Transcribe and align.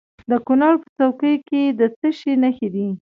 د 0.29 0.31
کونړ 0.45 0.73
په 0.81 0.87
څوکۍ 0.97 1.35
کې 1.47 1.61
د 1.79 1.81
څه 1.97 2.09
شي 2.19 2.33
نښې 2.43 2.67
دي؟ 2.73 2.87